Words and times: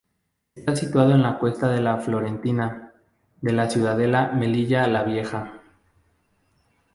Está 0.55 0.75
situado 0.75 1.11
en 1.11 1.21
la 1.21 1.37
cuesta 1.37 1.67
de 1.69 1.79
la 1.79 1.97
Florentina, 1.99 2.91
de 3.39 3.53
la 3.53 3.69
ciudadela 3.69 4.31
Melilla 4.31 4.87
La 4.87 5.03
Vieja. 5.03 5.59